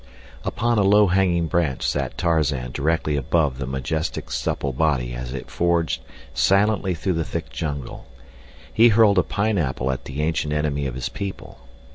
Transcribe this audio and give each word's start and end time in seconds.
Upon 0.43 0.79
a 0.79 0.83
low 0.83 1.05
hanging 1.05 1.45
branch 1.45 1.87
sat 1.87 2.17
Tarzan 2.17 2.71
directly 2.71 3.15
above 3.15 3.59
the 3.59 3.67
majestic, 3.67 4.31
supple 4.31 4.73
body 4.73 5.13
as 5.13 5.31
it 5.31 5.51
forged 5.51 6.01
silently 6.33 6.95
through 6.95 7.13
the 7.13 7.23
thick 7.23 7.51
jungle. 7.51 8.07
He 8.73 8.87
hurled 8.89 9.19
a 9.19 9.23
pineapple 9.23 9.91
at 9.91 10.05
the 10.05 10.23
ancient 10.23 10.53
enemy 10.53 10.87
of 10.87 10.95
his 10.95 11.09
people. 11.09 11.59